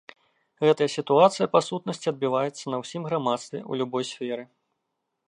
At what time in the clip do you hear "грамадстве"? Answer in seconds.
3.11-3.59